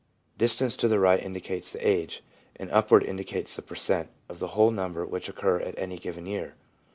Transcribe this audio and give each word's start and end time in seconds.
Distance 0.35 0.75
to 0.77 0.87
the 0.87 0.97
right 0.99 1.21
indicates 1.21 1.71
the 1.71 1.87
age, 1.87 2.23
and 2.55 2.71
upward 2.71 3.03
indicates 3.03 3.55
the 3.55 3.61
per 3.61 3.75
cent, 3.75 4.09
of 4.29 4.39
the 4.39 4.57
whole 4.57 4.71
number 4.71 5.05
which 5.05 5.29
occur 5.29 5.59
at 5.59 5.77
any 5.77 5.99
given 5.99 6.25
year. 6.25 6.55